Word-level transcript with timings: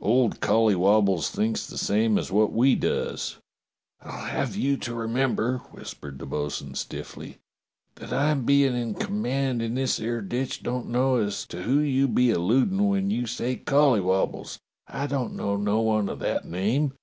"Old 0.00 0.40
Collywobbles 0.40 1.28
thinks 1.28 1.66
the 1.66 1.76
same 1.76 2.16
as 2.16 2.32
wot 2.32 2.50
we 2.50 2.74
does." 2.74 3.36
"I'll 4.00 4.24
have 4.24 4.56
you 4.56 4.78
to 4.78 4.94
remember," 4.94 5.58
whispered 5.70 6.18
the 6.18 6.24
bo'sun 6.24 6.74
stiffly, 6.76 7.40
"that 7.96 8.10
I 8.10 8.32
bein' 8.32 8.74
in 8.74 8.94
command 8.94 9.60
in 9.60 9.74
this 9.74 10.00
'ere 10.00 10.22
ditch 10.22 10.62
don't 10.62 10.88
know 10.88 11.16
as 11.16 11.44
to 11.48 11.64
who 11.64 11.80
you 11.80 12.08
be 12.08 12.30
alludin' 12.30 12.88
when 12.88 13.10
you 13.10 13.26
say 13.26 13.54
Colly 13.56 14.00
wobbles. 14.00 14.58
I 14.88 15.06
don't 15.06 15.34
know 15.36 15.58
no 15.58 15.80
one 15.82 16.08
of 16.08 16.20
that 16.20 16.46
name." 16.46 16.94